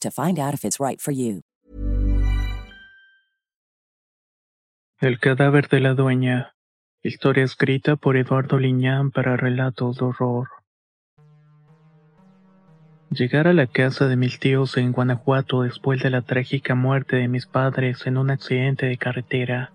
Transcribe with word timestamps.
to 0.00 0.10
find 0.10 0.38
out 0.38 0.54
if 0.54 0.64
it's 0.64 0.78
right 0.80 1.00
for 1.00 1.12
you. 1.12 1.42
El 5.00 5.18
cadáver 5.18 5.68
de 5.68 5.80
la 5.80 5.94
dueña. 5.94 6.54
Historia 7.02 7.44
escrita 7.44 7.96
por 7.96 8.16
Eduardo 8.16 8.58
Liñán 8.58 9.10
para 9.10 9.36
relatos 9.36 9.98
de 9.98 10.04
horror. 10.06 10.48
Llegar 13.10 13.46
a 13.46 13.52
la 13.52 13.66
casa 13.66 14.08
de 14.08 14.16
mis 14.16 14.38
tíos 14.38 14.76
en 14.76 14.92
Guanajuato 14.92 15.62
después 15.62 16.02
de 16.02 16.10
la 16.10 16.22
trágica 16.22 16.74
muerte 16.74 17.16
de 17.16 17.28
mis 17.28 17.46
padres 17.46 18.06
en 18.06 18.16
un 18.16 18.30
accidente 18.30 18.86
de 18.86 18.96
carretera 18.96 19.72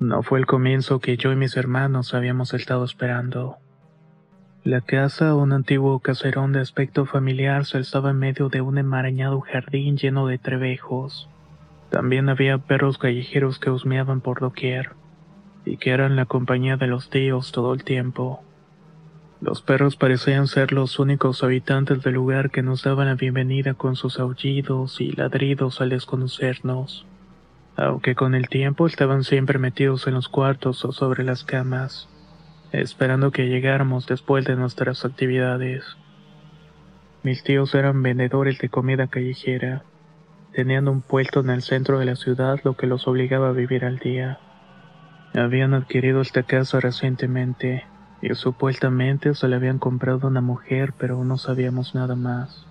no 0.00 0.22
fue 0.22 0.38
el 0.38 0.46
comienzo 0.46 0.98
que 0.98 1.18
yo 1.18 1.30
y 1.30 1.36
mis 1.36 1.58
hermanos 1.58 2.14
habíamos 2.14 2.54
estado 2.54 2.86
esperando. 2.86 3.58
La 4.64 4.82
casa, 4.82 5.34
un 5.34 5.54
antiguo 5.54 6.00
caserón 6.00 6.52
de 6.52 6.60
aspecto 6.60 7.06
familiar, 7.06 7.64
se 7.64 7.78
alzaba 7.78 8.10
en 8.10 8.18
medio 8.18 8.50
de 8.50 8.60
un 8.60 8.76
enmarañado 8.76 9.40
jardín 9.40 9.96
lleno 9.96 10.26
de 10.26 10.36
trebejos. 10.36 11.30
También 11.88 12.28
había 12.28 12.58
perros 12.58 12.98
callejeros 12.98 13.58
que 13.58 13.70
husmeaban 13.70 14.20
por 14.20 14.40
doquier, 14.40 14.90
y 15.64 15.78
que 15.78 15.92
eran 15.92 16.14
la 16.14 16.26
compañía 16.26 16.76
de 16.76 16.88
los 16.88 17.08
tíos 17.08 17.52
todo 17.52 17.72
el 17.72 17.84
tiempo. 17.84 18.42
Los 19.40 19.62
perros 19.62 19.96
parecían 19.96 20.46
ser 20.46 20.72
los 20.72 20.98
únicos 20.98 21.42
habitantes 21.42 22.02
del 22.02 22.14
lugar 22.14 22.50
que 22.50 22.62
nos 22.62 22.82
daban 22.82 23.06
la 23.06 23.14
bienvenida 23.14 23.72
con 23.72 23.96
sus 23.96 24.20
aullidos 24.20 25.00
y 25.00 25.12
ladridos 25.12 25.80
al 25.80 25.88
desconocernos, 25.88 27.06
aunque 27.76 28.14
con 28.14 28.34
el 28.34 28.50
tiempo 28.50 28.86
estaban 28.86 29.24
siempre 29.24 29.58
metidos 29.58 30.06
en 30.06 30.12
los 30.12 30.28
cuartos 30.28 30.84
o 30.84 30.92
sobre 30.92 31.24
las 31.24 31.44
camas 31.44 32.10
esperando 32.72 33.30
que 33.30 33.48
llegáramos 33.48 34.06
después 34.06 34.44
de 34.44 34.56
nuestras 34.56 35.04
actividades. 35.04 35.84
Mis 37.22 37.42
tíos 37.42 37.74
eran 37.74 38.02
vendedores 38.02 38.58
de 38.58 38.68
comida 38.68 39.08
callejera. 39.08 39.82
Tenían 40.52 40.88
un 40.88 41.02
puesto 41.02 41.40
en 41.40 41.50
el 41.50 41.62
centro 41.62 41.98
de 41.98 42.06
la 42.06 42.16
ciudad 42.16 42.60
lo 42.64 42.76
que 42.76 42.86
los 42.86 43.06
obligaba 43.06 43.48
a 43.48 43.52
vivir 43.52 43.84
al 43.84 43.98
día. 43.98 44.38
Habían 45.34 45.74
adquirido 45.74 46.20
esta 46.20 46.42
casa 46.42 46.80
recientemente 46.80 47.84
y 48.22 48.34
supuestamente 48.34 49.34
se 49.34 49.48
la 49.48 49.56
habían 49.56 49.78
comprado 49.78 50.28
una 50.28 50.40
mujer 50.40 50.92
pero 50.98 51.22
no 51.24 51.38
sabíamos 51.38 51.94
nada 51.94 52.16
más. 52.16 52.66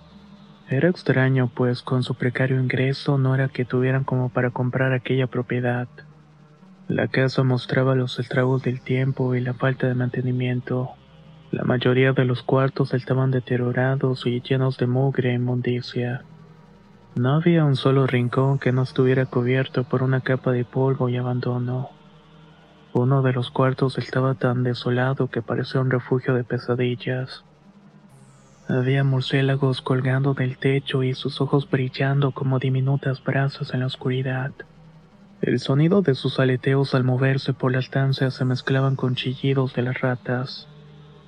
Era 0.68 0.88
extraño 0.88 1.50
pues 1.52 1.82
con 1.82 2.02
su 2.02 2.14
precario 2.14 2.60
ingreso 2.60 3.18
no 3.18 3.34
era 3.34 3.48
que 3.48 3.64
tuvieran 3.64 4.04
como 4.04 4.28
para 4.28 4.50
comprar 4.50 4.92
aquella 4.92 5.26
propiedad. 5.26 5.88
La 6.90 7.06
casa 7.06 7.44
mostraba 7.44 7.94
los 7.94 8.18
estragos 8.18 8.64
del 8.64 8.80
tiempo 8.80 9.36
y 9.36 9.40
la 9.40 9.54
falta 9.54 9.86
de 9.86 9.94
mantenimiento. 9.94 10.90
La 11.52 11.62
mayoría 11.62 12.12
de 12.12 12.24
los 12.24 12.42
cuartos 12.42 12.94
estaban 12.94 13.30
deteriorados 13.30 14.26
y 14.26 14.40
llenos 14.40 14.76
de 14.76 14.88
mugre 14.88 15.30
e 15.30 15.34
inmundicia. 15.34 16.24
No 17.14 17.36
había 17.36 17.64
un 17.64 17.76
solo 17.76 18.08
rincón 18.08 18.58
que 18.58 18.72
no 18.72 18.82
estuviera 18.82 19.24
cubierto 19.26 19.84
por 19.84 20.02
una 20.02 20.20
capa 20.20 20.50
de 20.50 20.64
polvo 20.64 21.08
y 21.08 21.16
abandono. 21.16 21.90
Uno 22.92 23.22
de 23.22 23.34
los 23.34 23.52
cuartos 23.52 23.96
estaba 23.96 24.34
tan 24.34 24.64
desolado 24.64 25.28
que 25.28 25.42
parecía 25.42 25.80
un 25.80 25.92
refugio 25.92 26.34
de 26.34 26.42
pesadillas. 26.42 27.44
Había 28.66 29.04
murciélagos 29.04 29.80
colgando 29.80 30.34
del 30.34 30.58
techo 30.58 31.04
y 31.04 31.14
sus 31.14 31.40
ojos 31.40 31.70
brillando 31.70 32.32
como 32.32 32.58
diminutas 32.58 33.22
brasas 33.22 33.72
en 33.74 33.80
la 33.80 33.86
oscuridad. 33.86 34.50
El 35.42 35.58
sonido 35.58 36.02
de 36.02 36.14
sus 36.14 36.38
aleteos 36.38 36.94
al 36.94 37.02
moverse 37.02 37.54
por 37.54 37.72
la 37.72 37.78
estancia 37.78 38.30
se 38.30 38.44
mezclaban 38.44 38.94
con 38.94 39.14
chillidos 39.14 39.74
de 39.74 39.80
las 39.80 39.98
ratas. 40.02 40.68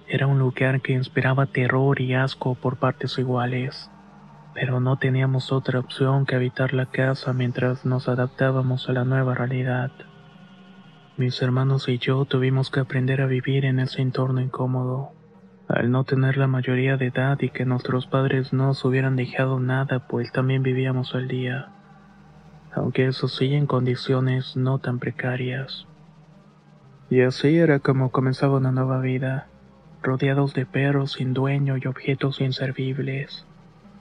Era 0.06 0.26
un 0.26 0.38
lugar 0.38 0.82
que 0.82 0.92
inspiraba 0.92 1.46
terror 1.46 1.98
y 1.98 2.12
asco 2.12 2.54
por 2.54 2.76
partes 2.76 3.18
iguales, 3.18 3.90
pero 4.52 4.80
no 4.80 4.98
teníamos 4.98 5.50
otra 5.50 5.78
opción 5.78 6.26
que 6.26 6.34
habitar 6.34 6.74
la 6.74 6.90
casa 6.90 7.32
mientras 7.32 7.86
nos 7.86 8.06
adaptábamos 8.06 8.86
a 8.90 8.92
la 8.92 9.06
nueva 9.06 9.34
realidad. 9.34 9.90
Mis 11.16 11.40
hermanos 11.40 11.88
y 11.88 11.96
yo 11.96 12.26
tuvimos 12.26 12.70
que 12.70 12.80
aprender 12.80 13.22
a 13.22 13.26
vivir 13.26 13.64
en 13.64 13.78
ese 13.78 14.02
entorno 14.02 14.42
incómodo. 14.42 15.12
Al 15.68 15.90
no 15.90 16.04
tener 16.04 16.36
la 16.36 16.48
mayoría 16.48 16.98
de 16.98 17.06
edad 17.06 17.40
y 17.40 17.48
que 17.48 17.64
nuestros 17.64 18.08
padres 18.08 18.52
no 18.52 18.66
nos 18.66 18.84
hubieran 18.84 19.16
dejado 19.16 19.58
nada, 19.58 20.06
pues 20.06 20.30
también 20.32 20.62
vivíamos 20.62 21.14
al 21.14 21.28
día 21.28 21.72
aunque 22.74 23.06
eso 23.06 23.28
sí 23.28 23.54
en 23.54 23.66
condiciones 23.66 24.56
no 24.56 24.78
tan 24.78 24.98
precarias. 24.98 25.86
Y 27.10 27.20
así 27.20 27.58
era 27.58 27.78
como 27.78 28.10
comenzaba 28.10 28.56
una 28.56 28.72
nueva 28.72 29.00
vida, 29.00 29.48
rodeados 30.02 30.54
de 30.54 30.66
perros 30.66 31.12
sin 31.12 31.34
dueño 31.34 31.76
y 31.76 31.86
objetos 31.86 32.40
inservibles. 32.40 33.44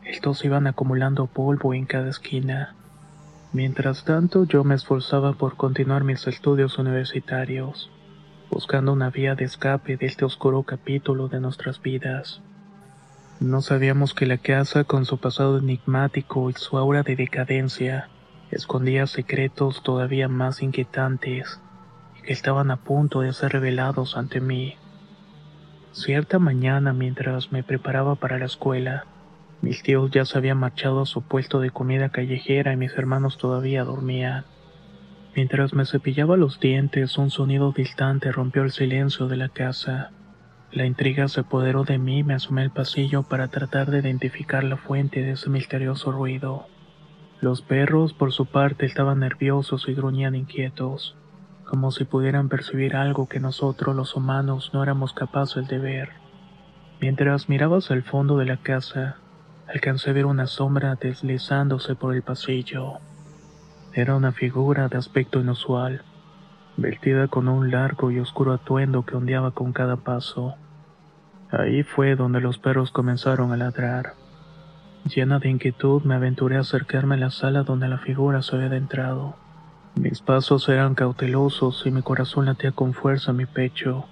Estos 0.06 0.44
iban 0.46 0.66
acumulando 0.68 1.28
polvo 1.28 1.74
en 1.74 1.86
cada 1.86 2.09
esquina. 2.09 2.76
Mientras 3.54 4.06
tanto 4.06 4.46
yo 4.46 4.64
me 4.64 4.76
esforzaba 4.76 5.34
por 5.34 5.58
continuar 5.58 6.06
mis 6.06 6.26
estudios 6.26 6.78
universitarios, 6.80 7.92
buscando 8.50 8.94
una 8.94 9.09
vía 9.09 9.36
de 9.36 9.44
escape 9.44 9.98
de 9.98 10.06
este 10.06 10.24
oscuro 10.24 10.64
capítulo 10.64 11.28
de 11.28 11.42
nuestras 11.42 11.82
vidas. 11.82 12.42
No 13.42 13.62
sabíamos 13.62 14.14
que 14.14 14.26
la 14.26 14.38
casa, 14.38 14.84
con 14.84 15.06
su 15.06 15.18
pasado 15.18 15.58
enigmático 15.58 16.50
y 16.50 16.53
su 16.53 16.78
aura 16.78 17.03
de 17.03 17.16
decadencia, 17.16 18.08
escondía 18.51 19.07
secretos 19.07 19.84
todavía 19.84 20.28
más 20.28 20.62
inquietantes 20.62 21.59
y 22.19 22.22
que 22.22 22.34
estaban 22.34 22.72
a 22.72 22.78
punto 22.78 23.22
de 23.22 23.34
ser 23.34 23.53
revelados 23.53 24.17
ante 24.17 24.41
mí. 24.41 24.75
Cierta 25.91 26.39
mañana 26.39 26.94
mientras 26.94 27.51
me 27.51 27.63
preparaba 27.63 28.16
para 28.16 28.38
la 28.38 28.45
escuela, 28.45 29.06
mis 29.61 29.84
tíos 29.84 30.09
ya 30.09 30.25
se 30.25 30.38
habían 30.38 30.57
marchado 30.57 31.01
a 31.01 31.06
su 31.06 31.22
puesto 31.22 31.59
de 31.59 31.69
comida 31.69 32.09
callejera 32.09 32.73
y 32.73 32.78
mis 32.78 32.97
hermanos 32.97 33.38
todavía 33.38 33.84
dormían. 33.84 34.45
Mientras 35.35 35.73
me 35.73 35.85
cepillaba 35.85 36.35
los 36.35 36.59
dientes, 36.59 37.17
un 37.17 37.29
sonido 37.29 37.72
distante 37.72 38.31
rompió 38.31 38.63
el 38.63 38.72
silencio 38.72 39.28
de 39.28 39.38
la 39.38 39.50
casa. 39.50 40.11
La 40.72 40.85
intriga 40.85 41.28
se 41.28 41.41
apoderó 41.41 41.84
de 41.84 42.00
mí 42.00 42.19
y 42.19 42.23
me 42.23 42.34
asomé 42.34 42.63
al 42.63 42.72
pasillo 42.72 43.23
para 43.23 43.50
tratar 43.50 43.91
de 43.91 44.00
identificar 44.00 44.63
la 44.63 44.78
fuente 44.78 45.22
de 45.22 45.34
ese 45.34 45.50
misterioso 45.50 46.11
ruido. 46.11 46.66
Los 47.41 47.63
perros, 47.63 48.13
por 48.13 48.31
su 48.31 48.46
parte, 48.46 48.85
estaban 48.85 49.20
nerviosos 49.20 49.90
y 49.90 49.96
gruñían 49.96 50.35
inquietos, 50.35 51.17
como 51.66 51.90
si 51.90 52.05
pudieran 52.05 52.49
percibir 52.49 52.96
algo 52.96 53.28
que 53.28 53.40
nosotros 53.40 53.96
los 53.96 54.16
humanos 54.16 54.70
no 54.73 54.84
éramos 54.84 55.14
capaces 55.14 55.67
de 55.67 55.79
ver. 55.79 56.09
Mientras 57.02 57.49
miraba 57.49 57.79
hacia 57.79 57.96
el 57.96 58.03
fondo 58.03 58.38
de 58.38 58.46
la 58.46 58.58
casa, 58.58 59.17
alcancé 59.67 60.11
a 60.11 60.14
ver 60.14 60.28
una 60.28 60.46
sombra 60.46 60.93
deslizándose 61.02 61.96
por 61.96 62.14
el 62.14 62.22
pasillo. 62.22 62.99
Era 63.91 64.16
una 64.16 64.34
figura 64.34 64.88
de 64.88 64.99
aspecto 64.99 65.40
inusual, 65.40 66.03
vestida 66.78 67.28
con 67.28 67.47
un 67.47 67.72
largo 67.72 68.11
y 68.11 68.20
oscuro 68.20 68.53
atuendo 68.53 69.03
que 69.03 69.16
ondeaba 69.16 69.49
con 69.49 69.73
cada 69.73 69.96
paso. 69.96 70.53
Ahí 71.49 71.82
fue 71.82 72.16
donde 72.16 72.40
los 72.40 72.59
perros 72.59 72.91
comenzaron 72.91 73.52
a 73.52 73.58
ladrar. 73.58 74.21
Llena 75.06 75.40
de 75.40 75.50
inquietud 75.50 76.03
me 76.03 76.16
aventuré 76.16 76.58
a 76.58 76.62
acercarme 76.62 77.16
a 77.16 77.18
la 77.18 77.32
sala 77.32 77.64
donde 77.64 77.88
la 77.88 77.98
figura 77.98 78.42
se 78.42 78.56
había 78.56 78.68
adentrado. 78.68 79.36
Mis 79.96 80.22
pasos 80.22 80.70
eran 80.70 80.96
cautelosos 80.96 81.86
y 81.86 81.92
mi 81.92 82.02
corazón 82.02 82.46
latía 82.46 82.72
con 82.72 82.94
fuerza 82.94 83.32
en 83.32 83.38
mi 83.38 83.46
pecho. 83.46 84.06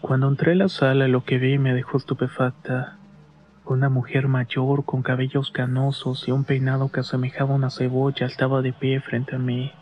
Cuando 0.00 0.28
entré 0.28 0.52
en 0.52 0.58
la 0.58 0.68
sala 0.68 1.08
lo 1.08 1.24
que 1.24 1.38
vi 1.38 1.58
me 1.58 1.74
dejó 1.74 1.96
estupefacta. 1.96 2.98
Una 3.64 3.88
mujer 3.88 4.28
mayor 4.28 4.84
con 4.84 5.02
cabellos 5.02 5.50
canosos 5.50 6.28
y 6.28 6.30
un 6.30 6.44
peinado 6.44 6.92
que 6.92 7.00
asemejaba 7.00 7.54
una 7.54 7.70
cebolla 7.70 8.26
estaba 8.26 8.60
de 8.60 8.72
pie 8.72 9.00
frente 9.00 9.36
a 9.36 9.38
mí. 9.38 9.72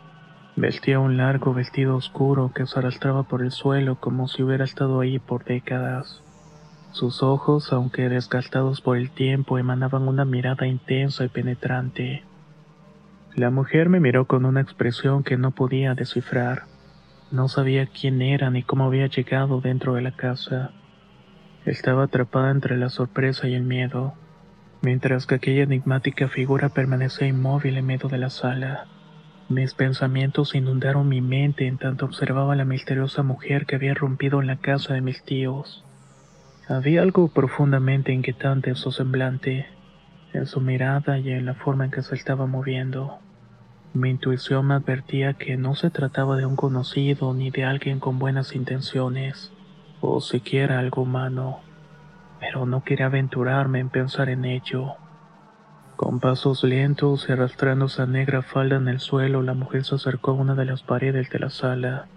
Vestía 0.55 0.99
un 0.99 1.17
largo 1.17 1.53
vestido 1.53 1.95
oscuro 1.95 2.51
que 2.53 2.65
se 2.65 2.79
arrastraba 2.79 3.23
por 3.23 3.41
el 3.41 3.51
suelo 3.51 3.99
como 3.99 4.27
si 4.27 4.43
hubiera 4.43 4.63
estado 4.63 5.01
ahí 5.01 5.19
por 5.19 5.43
décadas. 5.43 6.23
Sus 6.91 7.23
ojos, 7.23 7.71
aunque 7.71 8.09
desgastados 8.09 8.81
por 8.81 8.97
el 8.97 9.11
tiempo, 9.11 9.57
emanaban 9.57 10.07
una 10.09 10.25
mirada 10.25 10.67
intensa 10.67 11.23
y 11.23 11.29
penetrante. 11.29 12.23
La 13.33 13.49
mujer 13.49 13.87
me 13.87 14.01
miró 14.01 14.25
con 14.25 14.43
una 14.43 14.59
expresión 14.59 15.23
que 15.23 15.37
no 15.37 15.51
podía 15.51 15.95
descifrar. 15.95 16.63
No 17.31 17.47
sabía 17.47 17.87
quién 17.87 18.21
era 18.21 18.49
ni 18.49 18.61
cómo 18.61 18.83
había 18.83 19.07
llegado 19.07 19.61
dentro 19.61 19.93
de 19.93 20.01
la 20.01 20.11
casa. 20.11 20.71
Estaba 21.65 22.03
atrapada 22.03 22.51
entre 22.51 22.75
la 22.75 22.89
sorpresa 22.89 23.47
y 23.47 23.53
el 23.53 23.63
miedo, 23.63 24.13
mientras 24.81 25.25
que 25.25 25.35
aquella 25.35 25.63
enigmática 25.63 26.27
figura 26.27 26.69
permanecía 26.69 27.27
inmóvil 27.27 27.77
en 27.77 27.85
medio 27.85 28.09
de 28.09 28.17
la 28.17 28.29
sala. 28.29 28.87
Mis 29.47 29.73
pensamientos 29.75 30.55
inundaron 30.55 31.07
mi 31.07 31.21
mente 31.21 31.67
en 31.67 31.77
tanto 31.77 32.05
observaba 32.05 32.51
a 32.51 32.57
la 32.57 32.65
misteriosa 32.65 33.23
mujer 33.23 33.65
que 33.65 33.77
había 33.77 33.93
rompido 33.93 34.41
en 34.41 34.47
la 34.47 34.57
casa 34.57 34.93
de 34.93 35.01
mis 35.01 35.23
tíos. 35.23 35.85
Había 36.71 37.01
algo 37.01 37.27
profundamente 37.27 38.13
inquietante 38.13 38.69
en 38.69 38.77
su 38.77 38.93
semblante, 38.93 39.67
en 40.31 40.45
su 40.45 40.61
mirada 40.61 41.17
y 41.17 41.29
en 41.29 41.45
la 41.45 41.53
forma 41.53 41.83
en 41.83 41.91
que 41.91 42.01
se 42.01 42.15
estaba 42.15 42.45
moviendo. 42.45 43.19
Mi 43.93 44.09
intuición 44.09 44.67
me 44.67 44.75
advertía 44.75 45.33
que 45.33 45.57
no 45.57 45.75
se 45.75 45.89
trataba 45.89 46.37
de 46.37 46.45
un 46.45 46.55
conocido 46.55 47.33
ni 47.33 47.51
de 47.51 47.65
alguien 47.65 47.99
con 47.99 48.19
buenas 48.19 48.55
intenciones, 48.55 49.51
o 49.99 50.21
siquiera 50.21 50.79
algo 50.79 51.01
humano, 51.01 51.59
pero 52.39 52.65
no 52.65 52.85
quería 52.85 53.07
aventurarme 53.07 53.79
en 53.79 53.89
pensar 53.89 54.29
en 54.29 54.45
ello. 54.45 54.93
Con 55.97 56.21
pasos 56.21 56.63
lentos 56.63 57.25
y 57.27 57.33
arrastrando 57.33 57.87
esa 57.87 58.05
negra 58.05 58.43
falda 58.43 58.77
en 58.77 58.87
el 58.87 59.01
suelo, 59.01 59.41
la 59.41 59.55
mujer 59.55 59.83
se 59.83 59.95
acercó 59.95 60.31
a 60.31 60.35
una 60.35 60.55
de 60.55 60.63
las 60.63 60.83
paredes 60.83 61.29
de 61.31 61.39
la 61.39 61.49
sala. 61.49 62.07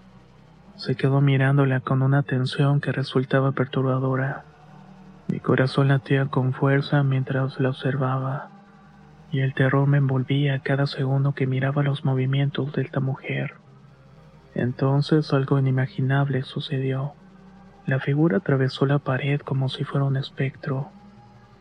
Se 0.76 0.97
quedó 0.97 1.21
mirándola 1.21 1.81
con 1.81 2.03
una 2.03 2.19
atención 2.19 2.81
que 2.81 2.93
resultaba 2.93 3.53
perturbadora. 3.53 4.44
Mi 5.29 5.41
corazón 5.41 5.88
latía 5.88 6.26
con 6.26 6.53
fuerza 6.53 7.03
mientras 7.03 7.59
la 7.61 7.71
observaba 7.71 8.50
y 9.35 9.41
el 9.41 9.53
terror 9.53 9.88
me 9.88 9.99
envolvía 9.99 10.61
cada 10.61 10.87
segundo 10.87 11.35
que 11.35 11.49
miraba 11.49 11.82
los 11.82 12.05
movimientos 12.05 12.73
de 12.73 12.82
esta 12.82 13.00
mujer. 13.00 13.55
Entonces 14.55 15.32
algo 15.32 15.59
inimaginable 15.59 16.43
sucedió. 16.43 17.15
La 17.85 17.99
figura 17.99 18.37
atravesó 18.37 18.87
la 18.87 19.00
pared 19.00 19.41
como 19.41 19.69
si 19.69 19.82
fuera 19.82 20.06
un 20.06 20.17
espectro, 20.17 20.88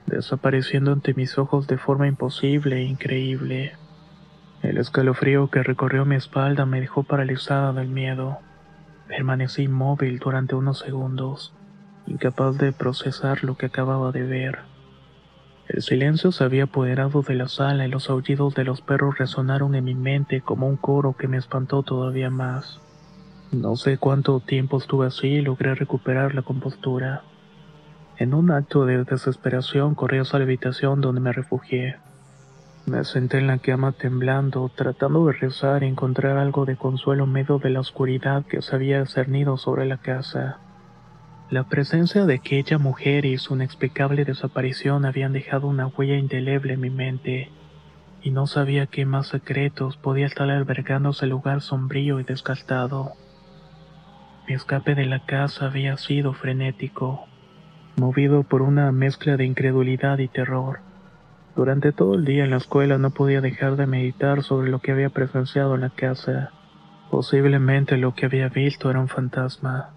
desapareciendo 0.06 0.92
ante 0.92 1.16
mis 1.16 1.40
ojos 1.40 1.66
de 1.66 1.80
forma 1.80 2.08
imposible 2.08 2.78
e 2.78 2.84
increíble. 2.84 3.74
El 4.62 4.78
escalofrío 4.78 5.50
que 5.50 5.64
recorrió 5.64 6.06
mi 6.06 6.16
espalda 6.16 6.68
me 6.68 6.80
dejó 6.80 7.02
paralizada 7.02 7.74
del 7.74 7.88
miedo. 7.88 8.38
Permanecí 9.16 9.62
inmóvil 9.62 10.18
durante 10.18 10.56
unos 10.56 10.80
segundos, 10.80 11.54
incapaz 12.08 12.58
de 12.58 12.72
procesar 12.72 13.44
lo 13.44 13.56
que 13.56 13.68
acababa 13.68 14.12
de 14.12 14.24
ver. 14.24 14.62
El 15.68 15.84
silencio 15.84 16.32
se 16.32 16.44
había 16.44 16.64
apoderado 16.64 17.22
de 17.22 17.36
la 17.36 17.48
sala 17.48 17.86
y 17.86 17.92
los 17.92 18.10
aullidos 18.10 18.56
de 18.56 18.64
los 18.64 18.82
perros 18.82 19.20
resonaron 19.20 19.76
en 19.76 19.84
mi 19.84 19.94
mente 19.94 20.42
como 20.42 20.68
un 20.68 20.78
coro 20.78 21.14
que 21.14 21.28
me 21.28 21.38
espantó 21.38 21.84
todavía 21.84 22.32
más. 22.32 22.82
No 23.52 23.76
sé 23.76 24.00
cuánto 24.00 24.40
tiempo 24.40 24.78
estuve 24.80 25.06
así 25.06 25.28
y 25.28 25.42
logré 25.42 25.76
recuperar 25.76 26.34
la 26.34 26.42
compostura. 26.42 27.22
En 28.18 28.34
un 28.34 28.50
acto 28.50 28.88
de 28.88 29.04
desesperación 29.04 29.94
corrí 29.94 30.18
hacia 30.18 30.40
la 30.40 30.46
habitación 30.46 31.02
donde 31.02 31.22
me 31.22 31.34
refugié. 31.34 31.98
Me 32.86 33.06
senté 33.06 33.38
en 33.38 33.48
la 33.48 33.60
cama 33.60 33.94
temblando, 33.94 34.70
tratando 34.76 35.26
de 35.26 35.34
rezar 35.34 35.84
y 35.84 35.88
encontrar 35.88 36.38
algo 36.38 36.66
de 36.66 36.76
consuelo 36.76 37.24
en 37.24 37.32
medio 37.32 37.58
de 37.58 37.70
la 37.70 37.80
oscuridad 37.80 38.46
que 38.46 38.62
se 38.62 38.76
había 38.76 39.06
cernido 39.06 39.56
sobre 39.56 39.86
la 39.86 39.98
casa. 39.98 40.60
La 41.50 41.64
presencia 41.64 42.26
de 42.26 42.36
aquella 42.36 42.78
mujer 42.80 43.26
y 43.26 43.38
su 43.38 43.56
inexplicable 43.56 44.26
desaparición 44.26 45.06
habían 45.06 45.32
dejado 45.32 45.68
una 45.68 45.88
huella 45.88 46.18
indeleble 46.18 46.74
en 46.74 46.82
mi 46.82 46.90
mente, 46.90 47.52
y 48.22 48.32
no 48.32 48.48
sabía 48.48 48.88
qué 48.88 49.06
más 49.06 49.28
secretos 49.28 49.96
podía 49.96 50.26
estar 50.26 50.50
albergando 50.50 51.12
ese 51.12 51.26
lugar 51.26 51.62
sombrío 51.62 52.20
y 52.20 52.24
desgastado. 52.24 53.14
Mi 54.46 54.56
escape 54.56 54.94
de 54.94 55.06
la 55.06 55.26
casa 55.26 55.68
había 55.68 55.96
sido 55.96 56.34
frenético, 56.34 57.28
movido 57.96 58.44
por 58.44 58.62
una 58.62 58.92
mezcla 58.92 59.38
de 59.38 59.46
incredulidad 59.46 60.18
y 60.18 60.28
terror. 60.28 60.93
Durante 61.56 61.92
todo 61.92 62.16
el 62.16 62.26
día 62.26 62.46
en 62.46 62.50
la 62.50 62.58
escuela 62.58 62.98
no 62.98 63.12
podía 63.12 63.40
dejar 63.40 63.76
de 63.76 63.86
meditar 63.86 64.42
sobre 64.42 64.72
lo 64.72 64.80
que 64.80 64.92
había 64.92 65.10
presenciado 65.10 65.76
en 65.76 65.82
la 65.82 65.92
casa. 65.92 66.52
Posiblemente 67.12 67.98
lo 67.98 68.16
que 68.16 68.26
había 68.26 68.50
visto 68.50 68.90
era 68.90 69.00
un 69.00 69.08
fantasma. 69.08 69.92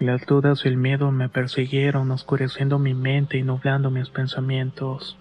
Las 0.00 0.26
dudas 0.26 0.64
y 0.64 0.68
el 0.68 0.76
miedo 0.76 1.12
me 1.12 1.28
persiguieron, 1.28 2.10
oscureciendo 2.10 2.80
mi 2.80 2.94
mente 2.94 3.38
y 3.38 3.44
nublando 3.44 3.92
mis 3.92 4.10
pensamientos. 4.10 5.16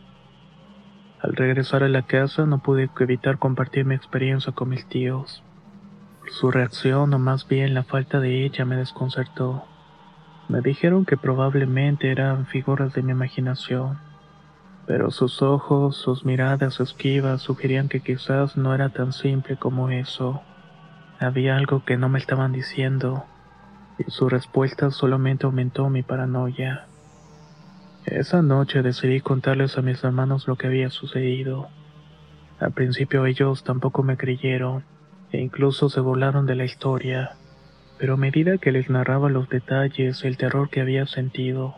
Al 1.22 1.36
regresar 1.36 1.84
a 1.84 1.90
la 1.90 2.08
casa 2.08 2.48
no 2.48 2.63
pude 2.63 2.90
evitar 3.00 3.38
compartir 3.38 3.86
mi 3.86 3.94
experiencia 3.94 4.54
con 4.54 4.69
mis 4.69 4.88
tíos. 4.88 5.44
Su 6.31 6.50
reacción, 6.50 7.13
o 7.13 7.19
más 7.19 7.48
bien 7.48 7.75
la 7.75 7.84
falta 7.84 8.19
de 8.19 8.44
ella, 8.44 8.66
me 8.66 8.75
desconcertó. 8.75 9.63
Me 10.50 10.62
dijeron 10.62 11.06
que 11.06 11.18
probablemente 11.18 12.10
eran 12.10 12.48
figuras 12.48 12.94
de 12.94 13.04
mi 13.04 13.12
imaginación, 13.12 14.00
pero 14.91 15.09
sus 15.09 15.41
ojos, 15.41 15.95
sus 15.95 16.25
miradas 16.25 16.81
esquivas 16.81 17.41
sugerían 17.41 17.88
que 17.88 18.01
quizás 18.01 18.57
no 18.57 18.75
era 18.75 18.89
tan 18.89 19.13
simple 19.13 19.55
como 19.55 19.89
eso. 19.89 20.41
Había 21.17 21.55
algo 21.55 21.85
que 21.85 21.95
no 21.95 22.09
me 22.09 22.19
estaban 22.19 22.51
diciendo, 22.51 23.23
y 23.97 24.11
su 24.11 24.27
respuesta 24.27 24.91
solamente 24.91 25.45
aumentó 25.45 25.89
mi 25.89 26.03
paranoia. 26.03 26.88
Esa 28.05 28.41
noche 28.41 28.81
decidí 28.81 29.21
contarles 29.21 29.77
a 29.77 29.81
mis 29.81 30.03
hermanos 30.03 30.45
lo 30.45 30.57
que 30.57 30.67
había 30.67 30.89
sucedido. 30.89 31.69
Al 32.59 32.73
principio 32.73 33.25
ellos 33.25 33.63
tampoco 33.63 34.03
me 34.03 34.17
creyeron 34.17 34.83
e 35.31 35.39
incluso 35.39 35.88
se 35.88 36.01
burlaron 36.01 36.45
de 36.45 36.55
la 36.55 36.65
historia, 36.65 37.38
pero 37.97 38.15
a 38.15 38.17
medida 38.17 38.57
que 38.57 38.73
les 38.73 38.89
narraba 38.89 39.29
los 39.29 39.47
detalles 39.47 40.21
y 40.25 40.27
el 40.27 40.35
terror 40.35 40.69
que 40.69 40.81
había 40.81 41.05
sentido, 41.05 41.75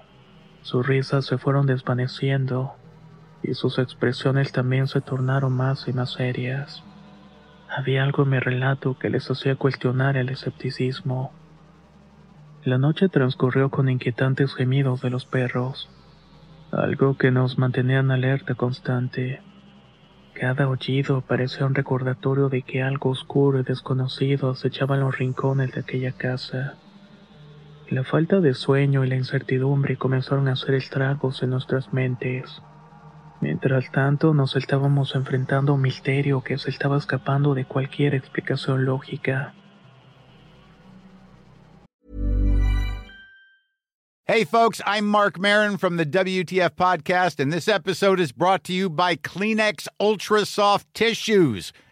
sus 0.63 0.87
risas 0.87 1.27
se 1.27 1.37
fueron 1.37 1.67
desvaneciendo 1.67 2.73
y 3.43 3.53
sus 3.53 3.77
expresiones 3.77 4.51
también 4.51 4.87
se 4.87 5.01
tornaron 5.01 5.53
más 5.53 5.87
y 5.87 5.93
más 5.93 6.13
serias. 6.13 6.83
Había 7.69 8.03
algo 8.03 8.23
en 8.23 8.29
mi 8.29 8.39
relato 8.39 8.97
que 8.97 9.09
les 9.09 9.29
hacía 9.29 9.55
cuestionar 9.55 10.15
el 10.17 10.29
escepticismo. 10.29 11.31
La 12.63 12.77
noche 12.77 13.09
transcurrió 13.09 13.69
con 13.69 13.89
inquietantes 13.89 14.53
gemidos 14.55 15.01
de 15.01 15.09
los 15.09 15.25
perros, 15.25 15.89
algo 16.71 17.17
que 17.17 17.31
nos 17.31 17.57
mantenía 17.57 17.99
en 17.99 18.11
alerta 18.11 18.55
constante. 18.55 19.41
Cada 20.33 20.63
aullido 20.63 21.21
parecía 21.21 21.65
un 21.65 21.75
recordatorio 21.75 22.49
de 22.49 22.61
que 22.61 22.81
algo 22.81 23.09
oscuro 23.09 23.59
y 23.59 23.63
desconocido 23.63 24.51
acechaba 24.51 24.97
los 24.97 25.17
rincones 25.17 25.73
de 25.73 25.81
aquella 25.81 26.11
casa. 26.13 26.75
La 27.89 28.03
falta 28.03 28.39
de 28.39 28.53
sueño 28.53 29.03
y 29.03 29.09
la 29.09 29.15
incertidumbre 29.15 29.97
comenzaron 29.97 30.47
a 30.47 30.53
hacer 30.53 30.75
estragos 30.75 31.43
en 31.43 31.51
nuestras 31.51 31.93
mentes. 31.93 32.61
Mientras 33.43 33.91
tanto, 33.91 34.33
nos 34.33 34.55
estábamos 34.55 35.15
enfrentando 35.15 35.73
a 35.73 35.75
un 35.75 35.81
misterio 35.81 36.41
que 36.45 36.57
se 36.57 36.69
estaba 36.69 36.97
escapando 36.97 37.53
de 37.53 37.65
cualquier 37.65 38.15
explicación 38.15 38.85
lógica. 38.85 39.53
Hey, 44.25 44.45
folks, 44.45 44.81
I'm 44.85 45.05
Mark 45.05 45.37
Marin 45.37 45.75
from 45.75 45.97
the 45.97 46.05
WTF 46.05 46.77
Podcast, 46.77 47.41
and 47.41 47.51
this 47.51 47.67
episode 47.67 48.21
is 48.21 48.31
brought 48.31 48.63
to 48.63 48.73
you 48.73 48.89
by 48.89 49.17
Kleenex 49.17 49.89
Ultra 49.99 50.45
Soft 50.45 50.87
Tissues, 50.93 51.73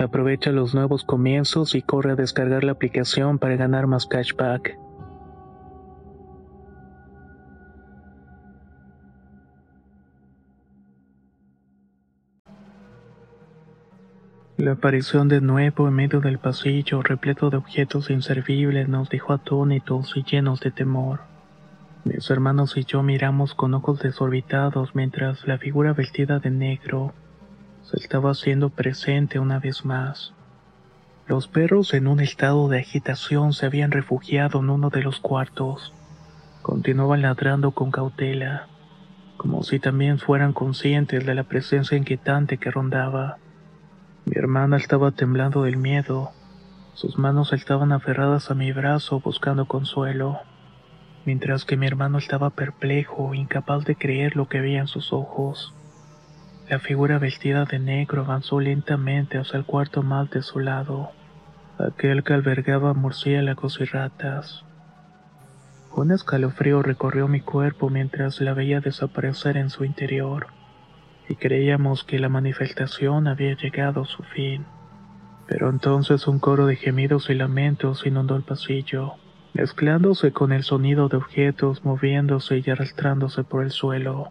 Aprovecha 0.00 0.50
los 0.50 0.74
nuevos 0.74 1.04
comienzos 1.04 1.74
y 1.74 1.82
corre 1.82 2.12
a 2.12 2.16
descargar 2.16 2.64
la 2.64 2.72
aplicación 2.72 3.38
para 3.38 3.56
ganar 3.56 3.86
más 3.86 4.06
cashback. 4.06 4.78
La 14.56 14.72
aparición 14.72 15.28
de 15.28 15.42
nuevo 15.42 15.86
en 15.86 15.94
medio 15.94 16.20
del 16.20 16.38
pasillo, 16.38 17.02
repleto 17.02 17.50
de 17.50 17.58
objetos 17.58 18.08
inservibles, 18.08 18.88
nos 18.88 19.10
dejó 19.10 19.34
atónitos 19.34 20.16
y 20.16 20.22
llenos 20.22 20.60
de 20.60 20.70
temor. 20.70 21.20
Mis 22.04 22.30
hermanos 22.30 22.74
y 22.78 22.84
yo 22.84 23.02
miramos 23.02 23.54
con 23.54 23.74
ojos 23.74 24.00
desorbitados 24.00 24.94
mientras 24.94 25.46
la 25.46 25.58
figura 25.58 25.92
vestida 25.92 26.38
de 26.38 26.50
negro 26.50 27.12
se 27.82 27.96
estaba 27.98 28.30
haciendo 28.30 28.70
presente 28.70 29.38
una 29.38 29.58
vez 29.58 29.84
más. 29.84 30.32
Los 31.26 31.46
perros 31.46 31.94
en 31.94 32.08
un 32.08 32.20
estado 32.20 32.68
de 32.68 32.80
agitación 32.80 33.52
se 33.52 33.66
habían 33.66 33.92
refugiado 33.92 34.58
en 34.58 34.70
uno 34.70 34.90
de 34.90 35.02
los 35.02 35.20
cuartos. 35.20 35.92
Continuaban 36.62 37.22
ladrando 37.22 37.70
con 37.70 37.90
cautela, 37.90 38.66
como 39.36 39.62
si 39.62 39.78
también 39.78 40.18
fueran 40.18 40.52
conscientes 40.52 41.24
de 41.24 41.34
la 41.34 41.44
presencia 41.44 41.96
inquietante 41.96 42.58
que 42.58 42.70
rondaba. 42.70 43.38
Mi 44.24 44.34
hermana 44.36 44.76
estaba 44.76 45.12
temblando 45.12 45.62
del 45.62 45.76
miedo. 45.76 46.32
Sus 46.94 47.16
manos 47.16 47.52
estaban 47.52 47.92
aferradas 47.92 48.50
a 48.50 48.54
mi 48.54 48.72
brazo 48.72 49.20
buscando 49.20 49.66
consuelo, 49.66 50.40
mientras 51.24 51.64
que 51.64 51.76
mi 51.76 51.86
hermano 51.86 52.18
estaba 52.18 52.50
perplejo, 52.50 53.34
incapaz 53.34 53.84
de 53.84 53.96
creer 53.96 54.36
lo 54.36 54.48
que 54.48 54.60
veía 54.60 54.80
en 54.80 54.88
sus 54.88 55.12
ojos. 55.12 55.74
La 56.70 56.78
figura 56.78 57.18
vestida 57.18 57.64
de 57.64 57.80
negro 57.80 58.22
avanzó 58.22 58.60
lentamente 58.60 59.38
hacia 59.38 59.58
el 59.58 59.64
cuarto 59.64 60.04
más 60.04 60.30
desolado, 60.30 61.10
aquel 61.80 62.22
que 62.22 62.32
albergaba 62.32 62.94
murciélagos 62.94 63.80
y 63.80 63.86
ratas. 63.86 64.64
Un 65.96 66.12
escalofrío 66.12 66.80
recorrió 66.80 67.26
mi 67.26 67.40
cuerpo 67.40 67.90
mientras 67.90 68.40
la 68.40 68.54
veía 68.54 68.78
desaparecer 68.78 69.56
en 69.56 69.68
su 69.68 69.84
interior, 69.84 70.46
y 71.28 71.34
creíamos 71.34 72.04
que 72.04 72.20
la 72.20 72.28
manifestación 72.28 73.26
había 73.26 73.56
llegado 73.56 74.02
a 74.02 74.06
su 74.06 74.22
fin. 74.22 74.64
Pero 75.48 75.70
entonces 75.70 76.28
un 76.28 76.38
coro 76.38 76.66
de 76.66 76.76
gemidos 76.76 77.30
y 77.30 77.34
lamentos 77.34 78.06
inundó 78.06 78.36
el 78.36 78.44
pasillo, 78.44 79.14
mezclándose 79.54 80.30
con 80.30 80.52
el 80.52 80.62
sonido 80.62 81.08
de 81.08 81.16
objetos 81.16 81.84
moviéndose 81.84 82.62
y 82.64 82.70
arrastrándose 82.70 83.42
por 83.42 83.64
el 83.64 83.72
suelo. 83.72 84.30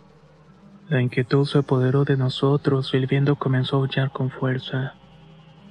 La 0.90 1.04
inquietud 1.04 1.46
se 1.46 1.60
apoderó 1.60 2.04
de 2.04 2.18
nosotros 2.18 2.96
y 2.96 2.98
el 2.98 3.06
viento 3.06 3.36
comenzó 3.36 3.76
a 3.76 3.80
aullar 3.82 4.10
con 4.10 4.32
fuerza, 4.32 4.96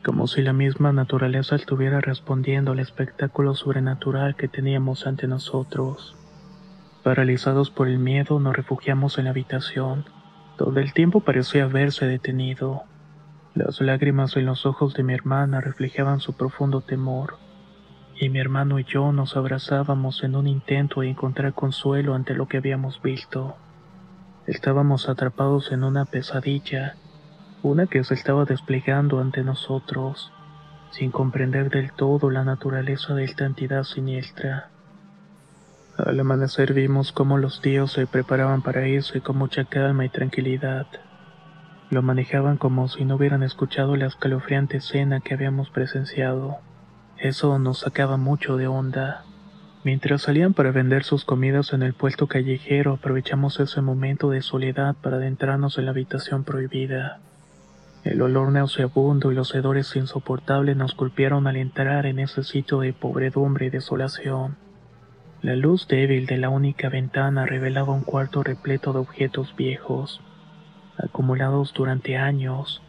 como 0.04 0.28
si 0.28 0.42
la 0.42 0.52
misma 0.52 0.92
naturaleza 0.92 1.56
estuviera 1.56 2.00
respondiendo 2.00 2.70
al 2.70 2.78
espectáculo 2.78 3.56
sobrenatural 3.56 4.37
que 4.37 4.46
teníamos 4.46 5.08
ante 5.08 5.26
nosotros. 5.26 6.16
Paralizados 7.02 7.68
por 7.68 7.88
el 7.88 7.98
miedo, 7.98 8.38
nos 8.38 8.54
refugiamos 8.54 9.18
en 9.18 9.25
la 9.25 9.30
habitación. 9.30 10.04
Todo 10.56 10.78
el 10.78 10.92
tiempo 10.92 11.18
parecía 11.18 11.64
haberse 11.64 12.06
detenido. 12.06 12.84
Las 13.54 13.80
lágrimas 13.80 14.37
en 14.37 14.46
los 14.46 14.66
ojos 14.66 14.94
de 14.94 15.02
mi 15.02 15.14
hermana 15.14 15.60
reflejaban 15.60 16.20
su 16.20 16.34
profundo 16.34 16.80
temor, 16.80 17.38
y 18.20 18.28
mi 18.28 18.38
hermano 18.38 18.78
y 18.78 18.84
yo 18.84 19.10
nos 19.10 19.37
abrazábamos 19.37 20.22
en 20.22 20.37
un 20.37 20.46
intento 20.46 21.00
de 21.00 21.10
encontrar 21.10 21.54
consuelo 21.54 22.14
ante 22.14 22.34
lo 22.34 22.46
que 22.46 22.58
habíamos 22.58 23.02
visto. 23.02 23.56
Estábamos 24.49 25.11
atrapados 25.11 25.73
en 25.73 25.85
una 25.85 26.07
pesadilla, 26.07 26.97
una 27.62 27.87
que 27.87 28.02
se 28.02 28.14
estaba 28.14 28.47
desplegando 28.47 29.21
ante 29.21 29.45
nosotros, 29.45 30.33
sin 30.90 31.11
comprender 31.11 31.69
del 31.69 31.93
todo 31.93 32.31
la 32.31 32.45
naturaleza 32.45 33.14
de 33.14 33.25
esta 33.25 33.45
entidad 33.45 33.83
siniestra. 33.83 34.71
Al 35.99 36.19
amanecer 36.19 36.73
vimos 36.73 37.12
cómo 37.12 37.37
los 37.37 37.61
tíos 37.61 37.93
se 37.93 38.07
preparaban 38.07 38.62
para 38.62 38.88
irse 38.88 39.21
con 39.21 39.37
mucha 39.37 39.67
calma 39.67 40.07
y 40.07 40.09
tranquilidad. 40.09 40.87
Lo 41.90 42.00
manejaban 42.00 42.57
como 42.57 42.88
si 42.88 43.05
no 43.05 43.17
hubieran 43.17 43.43
escuchado 43.43 43.97
la 43.97 44.07
escalofriante 44.07 44.78
escena 44.78 45.21
que 45.21 45.35
habíamos 45.35 45.69
presenciado. 45.69 46.57
Eso 47.19 47.59
nos 47.59 47.81
sacaba 47.81 48.17
mucho 48.17 48.57
de 48.57 48.67
onda. 48.67 49.25
Mientras 49.85 50.23
salían 50.23 50.54
para 50.54 50.73
vender 50.73 51.04
sus 51.04 51.25
comidas 51.25 51.73
en 51.73 51.82
el 51.82 51.94
puesto 51.94 52.26
callejero, 52.26 52.94
aprovechamos 52.94 53.61
ese 53.61 53.80
momento 53.80 54.30
de 54.30 54.42
soledad 54.42 54.97
para 55.00 55.16
adentrarnos 55.16 55.78
en 55.78 55.85
la 55.85 55.92
habitación 55.92 56.42
prohibida. 56.44 57.20
El 58.02 58.23
olor 58.23 58.50
nauseabundo 58.50 59.30
y 59.30 59.35
los 59.35 59.54
hedores 59.54 59.94
insoportables 59.94 60.76
nos 60.76 60.97
golpearon 60.97 61.47
al 61.47 61.56
entrar 61.56 62.06
en 62.06 62.18
ese 62.18 62.42
sitio 62.42 62.80
de 62.80 62.92
pobredumbre 62.92 63.66
y 63.66 63.70
desolación. 63.70 64.56
La 65.42 65.54
luz 65.54 65.87
débil 65.87 66.26
de 66.26 66.38
la 66.38 66.49
única 66.49 66.88
ventana 66.88 67.47
revelaba 67.47 67.92
un 67.92 68.02
cuarto 68.02 68.42
repleto 68.42 68.92
de 68.92 68.99
objetos 68.99 69.54
viejos, 69.56 70.20
acumulados 70.97 71.73
durante 71.73 72.16
años, 72.16 72.82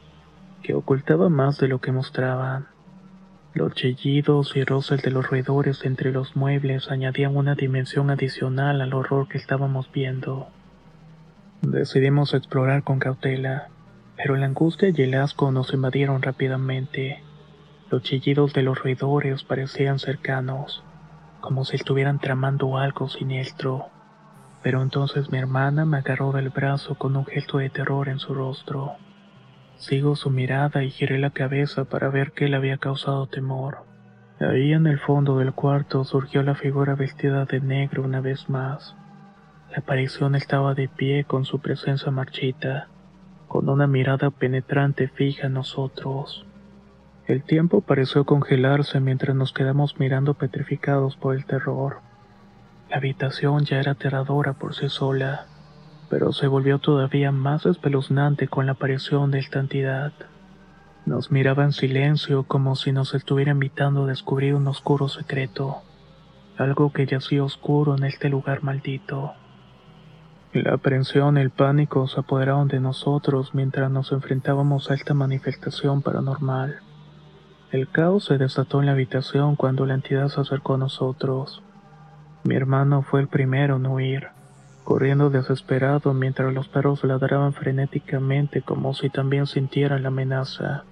que 0.64 0.74
ocultaba 0.74 1.30
más 1.30 1.60
de 1.60 1.68
lo 1.68 1.80
que 1.80 1.92
mostraban. 1.92 2.68
Los 3.54 3.74
chillidos 3.74 4.56
y 4.56 4.64
roces 4.64 5.02
de 5.02 5.10
los 5.10 5.28
roedores 5.28 5.84
entre 5.84 6.12
los 6.12 6.36
muebles 6.36 6.92
añadían 6.92 7.36
una 7.36 7.56
dimensión 7.56 8.12
adicional 8.12 8.80
al 8.80 8.94
horror 8.94 9.28
que 9.28 9.40
estábamos 9.40 9.92
viendo. 9.92 10.48
Decidimos 11.62 12.36
explorar 12.36 12.84
con 12.84 13.00
cautela, 13.00 13.70
pero 14.16 14.36
la 14.36 14.46
angustia 14.46 14.90
y 14.96 15.02
el 15.02 15.16
asco 15.16 15.52
nos 15.52 15.74
invadieron 15.74 16.22
rápidamente. 16.22 17.24
Los 17.90 18.04
chillidos 18.04 18.54
de 18.54 18.62
los 18.62 18.78
roedores 18.78 19.44
parecían 19.44 19.98
cercanos, 19.98 20.84
como 21.42 21.66
si 21.66 21.76
estuvieran 21.76 22.20
tramando 22.20 22.78
algo 22.78 23.10
siniestro. 23.10 23.88
Pero 24.62 24.84
entonces 24.84 25.32
mi 25.32 25.40
hermana 25.40 25.86
me 25.86 25.98
agarró 25.98 26.32
del 26.32 26.50
brazo 26.50 26.96
con 26.96 27.16
un 27.16 27.26
gesto 27.26 27.58
de 27.58 27.72
terror 27.72 28.10
en 28.10 28.20
su 28.20 28.36
rostro. 28.36 28.96
Sigo 29.80 30.18
su 30.18 30.30
mirada 30.30 30.84
y 30.84 30.92
giré 30.92 31.18
la 31.20 31.30
cabeza 31.30 31.86
para 31.86 32.10
ver 32.10 32.34
qué 32.34 32.50
le 32.50 32.58
había 32.58 32.78
causado 32.78 33.28
temor. 33.28 33.86
Ahí 34.42 34.74
en 34.74 34.86
el 34.88 35.00
fondo 35.00 35.38
del 35.38 35.54
cuarto 35.54 36.04
surgió 36.04 36.44
la 36.44 36.54
figura 36.54 36.96
vestida 36.96 37.46
de 37.46 37.62
negro 37.62 38.04
una 38.04 38.20
vez 38.20 38.50
más. 38.50 38.98
La 39.72 39.78
aparición 39.78 40.36
estaba 40.36 40.74
de 40.74 40.90
pie 40.90 41.24
con 41.24 41.46
su 41.46 41.60
presencia 41.60 42.12
marchita, 42.12 42.90
con 43.48 43.70
una 43.70 43.88
mirada 43.88 44.32
penetrante 44.32 45.08
fija 45.08 45.48
en 45.48 45.54
nosotros. 45.54 46.46
El 47.26 47.44
tiempo 47.44 47.80
pareció 47.80 48.26
congelarse 48.26 49.00
mientras 49.00 49.34
nos 49.34 49.54
quedamos 49.54 49.98
mirando 49.98 50.34
petrificados 50.34 51.16
por 51.16 51.36
el 51.36 51.46
terror. 51.46 52.02
La 52.90 52.98
habitación 52.98 53.64
ya 53.64 53.80
era 53.80 53.94
aterradora 53.94 54.54
por 54.54 54.76
sí 54.76 54.90
sola 54.90 55.46
pero 56.10 56.34
se 56.34 56.48
volvió 56.48 56.80
todavía 56.80 57.32
más 57.32 57.66
espeluznante 57.66 58.48
con 58.48 58.66
la 58.66 58.74
aparición 58.74 59.32
de 59.32 59.40
esta 59.40 59.60
entidad. 59.60 60.12
Nos 61.06 61.32
miraba 61.32 61.64
en 61.64 61.72
silencio 61.72 62.44
como 62.44 62.76
si 62.76 62.92
nos 62.92 63.14
estuviera 63.14 63.52
invitando 63.52 64.04
a 64.04 64.08
descubrir 64.08 64.56
un 64.56 64.68
oscuro 64.68 65.08
secreto, 65.08 65.78
algo 66.58 66.92
que 66.92 67.06
yacía 67.06 67.44
oscuro 67.44 67.96
en 67.96 68.04
este 68.04 68.30
lugar 68.30 68.64
maldito. 68.64 69.34
La 70.52 70.74
aprensión 70.74 71.38
y 71.38 71.42
el 71.42 71.52
pánico 71.52 72.08
se 72.08 72.20
apoderaron 72.20 72.68
de 72.68 72.80
nosotros 72.80 73.54
mientras 73.54 73.92
nos 73.92 74.12
enfrentábamos 74.12 74.90
a 74.90 74.96
esta 74.96 75.14
manifestación 75.14 76.02
paranormal. 76.02 76.80
El 77.72 77.88
caos 77.88 78.26
se 78.26 78.40
desató 78.40 78.80
en 78.80 78.88
la 78.88 78.94
habitación 78.94 79.56
cuando 79.56 79.86
la 79.86 79.94
entidad 79.94 80.28
se 80.30 80.42
acercó 80.42 80.74
a 80.74 80.80
nosotros. 80.80 81.62
Mi 82.44 82.56
hermano 82.56 83.04
fue 83.04 83.22
el 83.22 83.28
primero 83.28 83.76
en 83.76 83.86
huir 83.86 84.39
corriendo 84.90 85.30
desesperado 85.30 86.16
mientras 86.16 86.52
los 86.52 86.68
perros 86.68 87.04
ladraban 87.04 87.54
frenéticamente 87.54 88.64
como 88.64 88.96
si 88.96 89.12
también 89.12 89.46
sintieran 89.46 90.02
la 90.02 90.08
amenaza. 90.08 90.84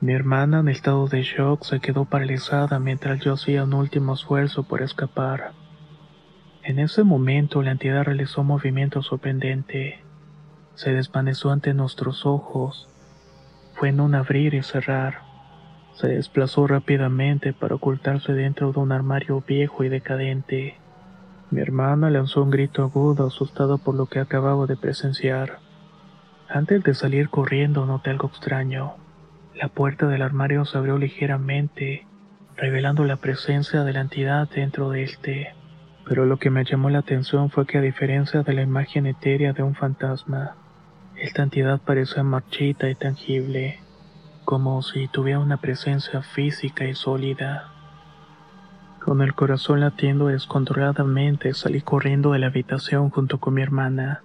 Mi 0.00 0.12
hermana 0.12 0.60
en 0.60 0.68
estado 0.68 1.08
de 1.08 1.24
shock 1.24 1.64
se 1.64 1.80
quedó 1.80 2.04
paralizada 2.04 2.78
mientras 2.78 3.18
yo 3.18 3.32
hacía 3.32 3.64
un 3.64 3.74
último 3.74 4.14
esfuerzo 4.14 4.62
por 4.62 4.82
escapar. 4.82 5.50
En 6.62 6.78
ese 6.78 7.02
momento 7.02 7.60
la 7.62 7.72
entidad 7.72 8.04
realizó 8.04 8.42
un 8.42 8.46
movimiento 8.46 9.02
sorprendente. 9.02 9.98
Se 10.76 10.92
desvaneció 10.92 11.50
ante 11.50 11.74
nuestros 11.74 12.24
ojos. 12.24 12.88
Fue 13.74 13.88
en 13.88 13.98
un 13.98 14.14
abrir 14.14 14.54
y 14.54 14.62
cerrar. 14.62 15.22
Se 15.94 16.06
desplazó 16.06 16.68
rápidamente 16.68 17.52
para 17.52 17.74
ocultarse 17.74 18.32
dentro 18.32 18.70
de 18.70 18.78
un 18.78 18.92
armario 18.92 19.42
viejo 19.44 19.82
y 19.82 19.88
decadente. 19.88 20.76
Mi 21.52 21.60
hermana 21.60 22.08
lanzó 22.08 22.42
un 22.42 22.50
grito 22.50 22.82
agudo 22.82 23.26
asustado 23.26 23.76
por 23.76 23.94
lo 23.94 24.06
que 24.06 24.20
acababa 24.20 24.64
de 24.64 24.78
presenciar. 24.78 25.58
Antes 26.48 26.82
de 26.82 26.94
salir 26.94 27.28
corriendo 27.28 27.84
noté 27.84 28.08
algo 28.08 28.28
extraño. 28.28 28.94
La 29.54 29.68
puerta 29.68 30.06
del 30.06 30.22
armario 30.22 30.64
se 30.64 30.78
abrió 30.78 30.96
ligeramente, 30.96 32.06
revelando 32.56 33.04
la 33.04 33.16
presencia 33.16 33.84
de 33.84 33.92
la 33.92 34.00
entidad 34.00 34.48
dentro 34.48 34.88
de 34.88 35.02
este. 35.02 35.54
Pero 36.06 36.24
lo 36.24 36.38
que 36.38 36.48
me 36.48 36.64
llamó 36.64 36.88
la 36.88 37.00
atención 37.00 37.50
fue 37.50 37.66
que 37.66 37.76
a 37.76 37.82
diferencia 37.82 38.42
de 38.42 38.54
la 38.54 38.62
imagen 38.62 39.04
etérea 39.04 39.52
de 39.52 39.62
un 39.62 39.74
fantasma, 39.74 40.56
esta 41.16 41.42
entidad 41.42 41.82
parecía 41.82 42.22
marchita 42.22 42.88
y 42.88 42.94
tangible, 42.94 43.78
como 44.46 44.80
si 44.80 45.06
tuviera 45.06 45.38
una 45.38 45.58
presencia 45.58 46.22
física 46.22 46.86
y 46.86 46.94
sólida. 46.94 47.71
Con 49.04 49.20
el 49.20 49.34
corazón 49.34 49.80
latiendo 49.80 50.28
descontroladamente 50.28 51.54
salí 51.54 51.80
corriendo 51.80 52.32
de 52.32 52.38
la 52.38 52.46
habitación 52.46 53.10
junto 53.10 53.40
con 53.40 53.54
mi 53.54 53.62
hermana. 53.62 54.22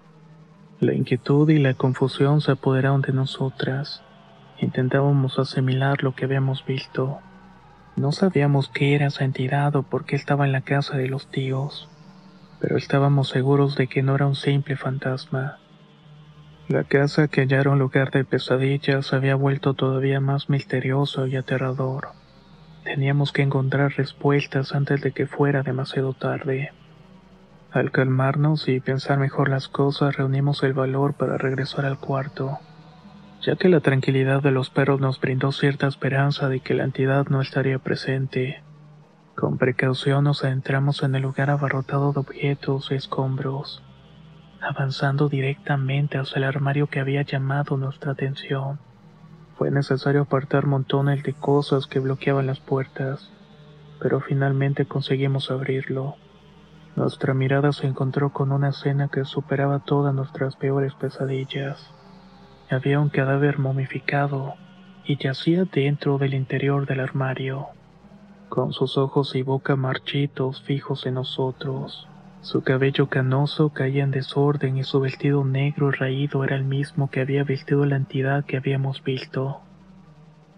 La 0.80 0.94
inquietud 0.94 1.50
y 1.50 1.58
la 1.58 1.74
confusión 1.74 2.42
se 2.42 2.52
apoderaron 2.52 3.02
de 3.02 3.12
nosotras. 3.12 4.04
Intentábamos 4.60 5.40
asimilar 5.40 6.04
lo 6.04 6.14
que 6.14 6.26
habíamos 6.26 6.64
visto. 6.64 7.18
No 7.96 8.12
sabíamos 8.12 8.70
qué 8.70 8.94
era 8.94 9.08
esa 9.08 9.26
entidad 9.26 9.76
o 9.76 9.82
por 9.82 10.06
qué 10.06 10.16
estaba 10.16 10.46
en 10.46 10.52
la 10.52 10.62
casa 10.62 10.96
de 10.96 11.08
los 11.08 11.26
tíos, 11.32 11.90
pero 12.60 12.78
estábamos 12.78 13.30
seguros 13.30 13.76
de 13.76 13.88
que 13.88 14.04
no 14.04 14.14
era 14.14 14.28
un 14.28 14.36
simple 14.36 14.76
fantasma. 14.76 15.58
La 16.68 16.84
casa 16.84 17.28
que 17.28 17.42
hallaron 17.42 17.80
lugar 17.80 18.12
de 18.12 18.26
pesadillas 18.26 19.12
había 19.14 19.34
vuelto 19.34 19.74
todavía 19.74 20.20
más 20.20 20.50
misterioso 20.50 21.26
y 21.26 21.36
aterrador. 21.36 22.10
Teníamos 22.88 23.34
que 23.34 23.42
encontrar 23.42 23.92
respuestas 23.98 24.74
antes 24.74 25.02
de 25.02 25.12
que 25.12 25.28
fuera 25.28 25.62
demasiado 25.62 26.14
tarde. 26.14 26.72
Al 27.70 27.92
calmarnos 27.92 28.70
y 28.70 28.80
pensar 28.80 29.20
mejor 29.20 29.50
las 29.50 29.68
cosas, 29.68 30.16
reunimos 30.16 30.64
el 30.64 30.72
valor 30.72 31.14
para 31.14 31.38
regresar 31.38 31.84
al 31.84 32.00
cuarto, 32.00 32.60
ya 33.42 33.58
que 33.58 33.68
la 33.68 33.82
tranquilidad 33.82 34.42
de 34.42 34.52
los 34.52 34.70
perros 34.70 35.02
nos 35.02 35.20
brindó 35.20 35.52
cierta 35.52 35.86
esperanza 35.86 36.48
de 36.48 36.62
que 36.62 36.76
la 36.76 36.86
entidad 36.86 37.28
no 37.28 37.42
estaría 37.42 37.78
presente. 37.78 38.64
Con 39.36 39.58
precaución 39.58 40.24
nos 40.24 40.46
adentramos 40.46 41.04
en 41.04 41.14
el 41.14 41.24
lugar 41.24 41.50
abarrotado 41.50 42.14
de 42.14 42.22
objetos 42.22 42.90
y 42.92 42.96
escombros, 42.96 43.84
avanzando 44.62 45.28
directamente 45.28 46.20
hacia 46.20 46.38
el 46.38 46.46
armario 46.46 46.88
que 46.88 47.02
había 47.02 47.24
llamado 47.24 47.76
nuestra 47.76 48.14
atención. 48.14 48.80
Fue 49.58 49.72
necesario 49.72 50.22
apartar 50.22 50.68
montones 50.68 51.24
de 51.24 51.34
cosas 51.34 51.88
que 51.88 52.00
bloqueaban 52.00 52.46
las 52.46 52.60
puertas, 52.60 53.32
pero 54.00 54.20
finalmente 54.20 54.86
conseguimos 54.86 55.50
abrirlo. 55.50 56.16
Nuestra 56.96 57.34
mirada 57.34 57.72
se 57.72 57.88
encontró 57.88 58.32
con 58.32 58.52
una 58.52 58.70
escena 58.70 59.08
que 59.08 59.26
superaba 59.26 59.80
todas 59.80 60.14
nuestras 60.14 60.56
peores 60.56 60.94
pesadillas. 60.94 61.92
Había 62.70 63.00
un 63.00 63.10
cadáver 63.10 63.58
momificado 63.58 64.54
y 65.06 65.18
yacía 65.18 65.64
dentro 65.66 66.20
del 66.20 66.36
interior 66.36 66.86
del 66.86 67.00
armario, 67.00 67.68
con 68.50 68.74
sus 68.74 68.96
ojos 68.98 69.36
y 69.36 69.42
boca 69.42 69.76
marchitos 69.76 70.62
fijos 70.62 71.08
en 71.08 71.16
nosotros. 71.16 72.08
Su 72.42 72.62
cabello 72.62 73.08
canoso 73.10 73.70
caía 73.70 74.04
en 74.04 74.12
desorden 74.12 74.78
y 74.78 74.84
su 74.84 75.00
vestido 75.00 75.44
negro 75.44 75.92
raído 75.92 76.44
era 76.44 76.56
el 76.56 76.64
mismo 76.64 77.10
que 77.10 77.22
había 77.22 77.44
vestido 77.44 77.86
la 77.86 77.96
entidad 77.96 78.46
que 78.46 78.58
habíamos 78.58 79.04
visto. 79.04 79.62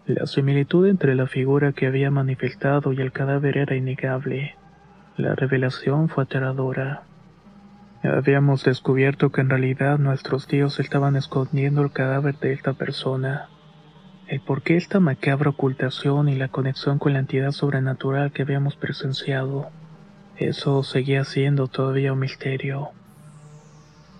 La 0.05 0.25
similitud 0.25 0.87
entre 0.87 1.15
la 1.15 1.25
figura 1.25 1.71
que 1.71 1.87
había 1.87 2.11
manifestado 2.11 2.93
y 2.93 3.01
el 3.01 3.11
cadáver 3.11 3.57
era 3.57 3.75
innegable. 3.75 4.55
La 5.17 5.35
revelación 5.35 6.09
fue 6.09 6.23
aterradora. 6.23 7.03
Habíamos 8.03 8.63
descubierto 8.63 9.31
que 9.31 9.41
en 9.41 9.49
realidad 9.49 9.99
nuestros 9.99 10.47
tíos 10.47 10.79
estaban 10.79 11.15
escondiendo 11.15 11.81
el 11.81 11.91
cadáver 11.91 12.37
de 12.39 12.53
esta 12.53 12.73
persona. 12.73 13.49
El 14.27 14.41
por 14.41 14.61
qué 14.61 14.77
esta 14.77 14.99
macabra 14.99 15.49
ocultación 15.49 16.29
y 16.29 16.35
la 16.35 16.49
conexión 16.49 16.99
con 16.99 17.13
la 17.13 17.19
entidad 17.19 17.51
sobrenatural 17.51 18.31
que 18.31 18.43
habíamos 18.43 18.75
presenciado 18.75 19.69
eso 20.39 20.83
seguía 20.83 21.25
siendo 21.25 21.67
todavía 21.67 22.13
un 22.13 22.19
misterio. 22.19 22.91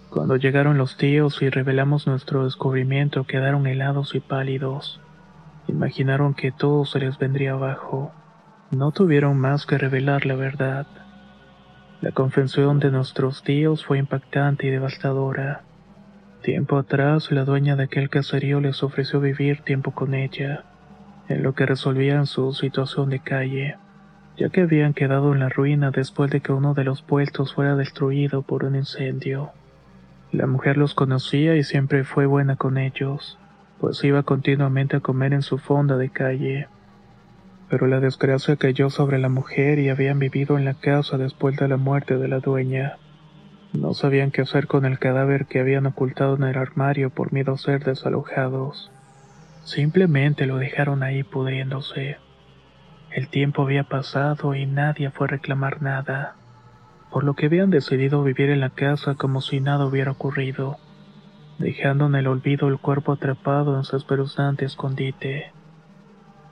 Cuando 0.09 0.35
llegaron 0.35 0.77
los 0.77 0.97
tíos 0.97 1.41
y 1.41 1.49
revelamos 1.49 2.07
nuestro 2.07 2.43
descubrimiento, 2.43 3.23
quedaron 3.23 3.67
helados 3.67 4.15
y 4.15 4.19
pálidos. 4.19 4.99
Imaginaron 5.69 6.33
que 6.33 6.51
todo 6.51 6.83
se 6.83 6.99
les 6.99 7.17
vendría 7.17 7.53
abajo. 7.53 8.11
No 8.69 8.91
tuvieron 8.91 9.37
más 9.37 9.65
que 9.65 9.77
revelar 9.77 10.25
la 10.25 10.35
verdad. 10.35 10.87
La 12.01 12.11
confesión 12.11 12.79
de 12.79 12.91
nuestros 12.91 13.41
tíos 13.43 13.85
fue 13.85 13.97
impactante 13.97 14.67
y 14.67 14.71
devastadora. 14.71 15.61
Tiempo 16.41 16.77
atrás, 16.77 17.31
la 17.31 17.45
dueña 17.45 17.77
de 17.77 17.83
aquel 17.83 18.09
caserío 18.09 18.59
les 18.59 18.83
ofreció 18.83 19.21
vivir 19.21 19.61
tiempo 19.61 19.91
con 19.91 20.13
ella, 20.13 20.65
en 21.29 21.43
lo 21.43 21.53
que 21.53 21.65
resolvían 21.65 22.25
su 22.25 22.51
situación 22.53 23.09
de 23.09 23.19
calle 23.19 23.77
ya 24.39 24.47
que 24.47 24.61
habían 24.61 24.93
quedado 24.93 25.33
en 25.33 25.39
la 25.39 25.49
ruina 25.49 25.91
después 25.91 26.31
de 26.31 26.39
que 26.39 26.53
uno 26.53 26.73
de 26.73 26.85
los 26.85 27.01
puestos 27.01 27.53
fuera 27.53 27.75
destruido 27.75 28.41
por 28.41 28.63
un 28.63 28.75
incendio. 28.75 29.51
La 30.31 30.47
mujer 30.47 30.77
los 30.77 30.93
conocía 30.93 31.57
y 31.57 31.63
siempre 31.63 32.05
fue 32.05 32.25
buena 32.25 32.55
con 32.55 32.77
ellos, 32.77 33.37
pues 33.81 34.01
iba 34.05 34.23
continuamente 34.23 34.95
a 34.95 35.01
comer 35.01 35.33
en 35.33 35.41
su 35.41 35.57
fonda 35.57 35.97
de 35.97 36.09
calle. 36.09 36.67
Pero 37.69 37.87
la 37.87 37.99
desgracia 37.99 38.55
cayó 38.55 38.89
sobre 38.89 39.19
la 39.19 39.27
mujer 39.27 39.77
y 39.77 39.89
habían 39.89 40.19
vivido 40.19 40.57
en 40.57 40.63
la 40.63 40.73
casa 40.73 41.17
después 41.17 41.57
de 41.57 41.67
la 41.67 41.77
muerte 41.77 42.17
de 42.17 42.29
la 42.29 42.39
dueña. 42.39 42.95
No 43.73 43.93
sabían 43.93 44.31
qué 44.31 44.43
hacer 44.43 44.67
con 44.67 44.85
el 44.85 44.99
cadáver 44.99 45.47
que 45.47 45.59
habían 45.59 45.85
ocultado 45.85 46.37
en 46.37 46.43
el 46.43 46.57
armario 46.57 47.09
por 47.09 47.33
miedo 47.33 47.53
a 47.53 47.57
ser 47.57 47.83
desalojados. 47.83 48.89
Simplemente 49.65 50.45
lo 50.45 50.57
dejaron 50.57 51.03
ahí 51.03 51.23
pudriéndose. 51.23 52.17
El 53.11 53.27
tiempo 53.27 53.63
había 53.63 53.83
pasado 53.85 54.53
y 54.53 54.65
nadie 54.65 55.09
fue 55.09 55.25
a 55.25 55.31
reclamar 55.31 55.81
nada, 55.81 56.35
por 57.11 57.23
lo 57.23 57.33
que 57.33 57.47
habían 57.47 57.71
decidido 57.71 58.23
vivir 58.23 58.51
en 58.51 58.59
la 58.59 58.69
casa 58.69 59.15
como 59.15 59.41
si 59.41 59.59
nada 59.59 59.85
hubiera 59.85 60.11
ocurrido, 60.11 60.77
dejando 61.57 62.05
en 62.05 62.15
el 62.15 62.27
olvido 62.27 62.67
el 62.67 62.77
cuerpo 62.77 63.13
atrapado 63.13 63.77
en 63.77 63.83
su 63.83 63.97
espeluznante 63.97 64.65
escondite. 64.65 65.51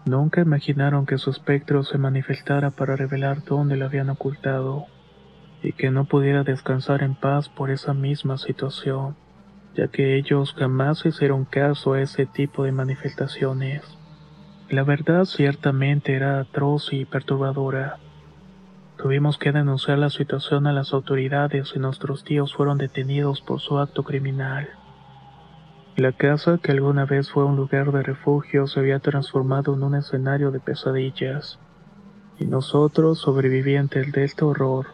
Nunca 0.05 0.41
imaginaron 0.41 1.05
que 1.05 1.17
su 1.17 1.29
espectro 1.29 1.83
se 1.83 1.97
manifestara 1.97 2.71
para 2.71 2.95
revelar 2.95 3.43
dónde 3.43 3.77
lo 3.77 3.85
habían 3.85 4.09
ocultado, 4.09 4.85
y 5.61 5.73
que 5.73 5.91
no 5.91 6.05
pudiera 6.05 6.43
descansar 6.43 7.03
en 7.03 7.13
paz 7.13 7.49
por 7.49 7.69
esa 7.69 7.93
misma 7.93 8.37
situación, 8.37 9.15
ya 9.75 9.89
que 9.89 10.15
ellos 10.15 10.55
jamás 10.57 11.05
hicieron 11.05 11.45
caso 11.45 11.93
a 11.93 12.01
ese 12.01 12.25
tipo 12.25 12.63
de 12.63 12.71
manifestaciones. 12.71 13.96
La 14.69 14.83
verdad 14.83 15.23
ciertamente 15.23 16.13
era 16.13 16.41
atroz 16.41 16.91
y 16.91 17.05
perturbadora. 17.05 17.99
Tuvimos 18.97 19.37
que 19.37 19.53
denunciar 19.53 19.97
la 19.97 20.09
situación 20.09 20.67
a 20.67 20.73
las 20.73 20.93
autoridades 20.93 21.71
y 21.73 21.79
nuestros 21.79 22.25
tíos 22.25 22.53
fueron 22.53 22.77
detenidos 22.77 23.39
por 23.39 23.61
su 23.61 23.77
acto 23.77 24.03
criminal. 24.03 24.67
La 25.95 26.11
casa, 26.11 26.57
que 26.61 26.73
alguna 26.73 27.05
vez 27.05 27.31
fue 27.31 27.45
un 27.45 27.55
lugar 27.55 27.93
de 27.93 28.03
refugio, 28.03 28.67
se 28.67 28.81
había 28.81 28.99
transformado 28.99 29.73
en 29.73 29.83
un 29.83 29.95
escenario 29.95 30.51
de 30.51 30.59
pesadillas. 30.59 31.59
Y 32.37 32.45
nosotros, 32.45 33.19
sobrevivientes 33.19 34.11
de 34.11 34.25
este 34.25 34.43
horror, 34.43 34.87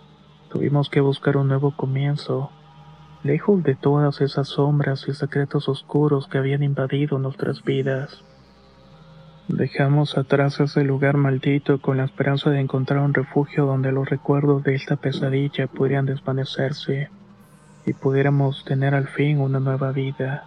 tuvimos 0.52 0.92
que 0.92 1.02
buscar 1.02 1.36
un 1.36 1.48
nuevo 1.48 1.76
comienzo, 1.76 2.52
lejos 3.24 3.64
de 3.64 3.74
todas 3.74 4.22
esas 4.22 4.50
sombras 4.50 5.08
y 5.08 5.14
secretos 5.14 5.68
oscuros 5.68 6.28
que 6.28 6.38
habían 6.38 6.62
invadido 6.62 7.18
nuestras 7.18 7.64
vidas. 7.64 8.24
Dejamos 9.50 10.18
atrás 10.18 10.62
ese 10.62 10.86
lugar 10.86 11.18
maldito 11.18 11.82
con 11.82 11.98
la 11.98 12.06
esperanza 12.06 12.50
de 12.50 12.62
encontrar 12.62 13.02
un 13.02 13.14
refugio 13.14 13.66
donde 13.66 13.92
los 13.92 14.10
recuerdos 14.10 14.64
de 14.64 14.76
esta 14.76 14.96
pesadilla 14.96 15.68
pudieran 15.68 16.06
desvanecerse 16.06 17.10
y 17.86 17.94
pudiéramos 17.94 18.64
tener 18.64 18.96
al 18.96 19.08
fin 19.10 19.42
una 19.42 19.60
nueva 19.60 19.92
vida, 19.92 20.46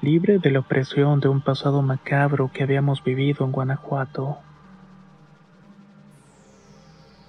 libre 0.00 0.38
de 0.38 0.52
la 0.52 0.60
opresión 0.60 1.18
de 1.18 1.28
un 1.28 1.40
pasado 1.40 1.82
macabro 1.82 2.50
que 2.52 2.62
habíamos 2.62 3.02
vivido 3.02 3.44
en 3.44 3.50
Guanajuato. 3.50 4.38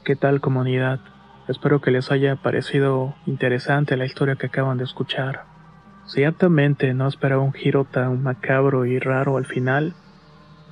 ¿Qué 0.03 0.15
tal 0.15 0.39
comunidad? 0.39 0.99
Espero 1.47 1.81
que 1.81 1.89
les 1.89 2.11
haya 2.11 2.35
parecido 2.35 3.15
interesante 3.25 3.97
la 3.97 4.05
historia 4.05 4.35
que 4.35 4.47
acaban 4.47 4.77
de 4.77 4.83
escuchar. 4.83 5.45
Ciertamente 6.05 6.93
no 6.93 7.07
esperaba 7.07 7.41
un 7.41 7.53
giro 7.53 7.85
tan 7.85 8.21
macabro 8.21 8.85
y 8.85 8.99
raro 8.99 9.37
al 9.37 9.47
final, 9.47 9.95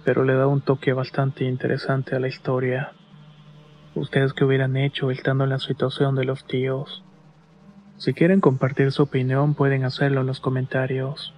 pero 0.03 0.23
le 0.23 0.33
da 0.33 0.47
un 0.47 0.61
toque 0.61 0.93
bastante 0.93 1.45
interesante 1.45 2.15
a 2.15 2.19
la 2.19 2.27
historia. 2.27 2.93
¿Ustedes 3.95 4.33
qué 4.33 4.43
hubieran 4.43 4.75
hecho 4.75 5.11
estando 5.11 5.43
en 5.43 5.51
la 5.51 5.59
situación 5.59 6.15
de 6.15 6.25
los 6.25 6.45
tíos? 6.45 7.03
Si 7.97 8.13
quieren 8.13 8.41
compartir 8.41 8.91
su 8.91 9.03
opinión 9.03 9.53
pueden 9.53 9.85
hacerlo 9.85 10.21
en 10.21 10.27
los 10.27 10.39
comentarios. 10.39 11.33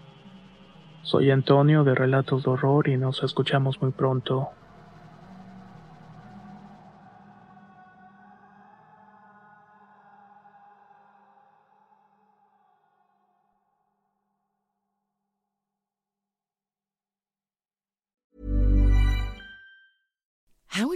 Soy 1.03 1.29
Antonio 1.29 1.83
de 1.83 1.93
Relatos 1.93 2.43
de 2.43 2.49
Horror 2.49 2.87
y 2.87 2.97
nos 2.97 3.21
escuchamos 3.23 3.81
muy 3.81 3.91
pronto. 3.91 4.49